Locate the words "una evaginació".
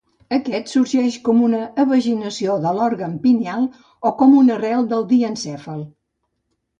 1.47-2.55